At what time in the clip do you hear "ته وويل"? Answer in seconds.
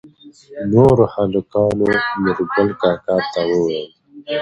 3.31-3.87